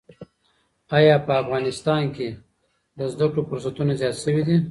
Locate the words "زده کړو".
3.13-3.47